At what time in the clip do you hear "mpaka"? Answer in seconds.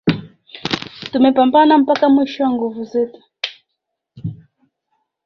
1.83-2.05